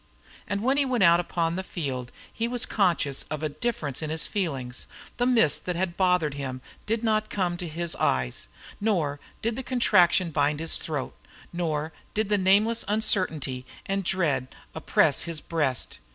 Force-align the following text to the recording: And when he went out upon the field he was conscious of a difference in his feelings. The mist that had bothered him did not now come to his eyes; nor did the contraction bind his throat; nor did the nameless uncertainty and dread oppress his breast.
And 0.47 0.63
when 0.63 0.77
he 0.77 0.83
went 0.83 1.03
out 1.03 1.19
upon 1.19 1.55
the 1.55 1.61
field 1.63 2.11
he 2.33 2.47
was 2.47 2.65
conscious 2.65 3.21
of 3.29 3.43
a 3.43 3.49
difference 3.49 4.01
in 4.01 4.09
his 4.09 4.25
feelings. 4.25 4.87
The 5.17 5.27
mist 5.27 5.67
that 5.67 5.75
had 5.75 5.95
bothered 5.95 6.33
him 6.33 6.59
did 6.87 7.03
not 7.03 7.25
now 7.25 7.29
come 7.29 7.57
to 7.57 7.67
his 7.67 7.95
eyes; 7.95 8.47
nor 8.79 9.19
did 9.43 9.55
the 9.55 9.61
contraction 9.61 10.31
bind 10.31 10.59
his 10.59 10.77
throat; 10.79 11.15
nor 11.53 11.93
did 12.15 12.29
the 12.29 12.39
nameless 12.39 12.83
uncertainty 12.87 13.63
and 13.85 14.03
dread 14.03 14.47
oppress 14.73 15.21
his 15.21 15.39
breast. 15.39 15.99